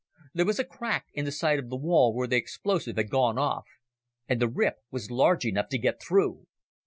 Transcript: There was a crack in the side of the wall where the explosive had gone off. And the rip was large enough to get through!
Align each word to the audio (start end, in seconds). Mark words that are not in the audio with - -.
There 0.33 0.47
was 0.47 0.57
a 0.57 0.63
crack 0.63 1.05
in 1.13 1.25
the 1.25 1.31
side 1.31 1.59
of 1.59 1.69
the 1.69 1.77
wall 1.77 2.11
where 2.11 2.27
the 2.27 2.35
explosive 2.35 2.97
had 2.97 3.11
gone 3.11 3.37
off. 3.37 3.67
And 4.27 4.41
the 4.41 4.47
rip 4.49 4.77
was 4.89 5.11
large 5.11 5.45
enough 5.45 5.69
to 5.69 5.77
get 5.77 6.01
through! 6.01 6.47